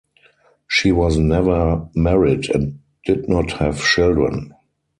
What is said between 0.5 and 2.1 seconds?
She was never